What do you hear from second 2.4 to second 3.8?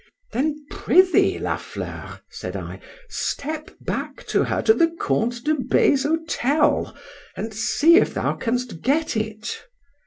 I, step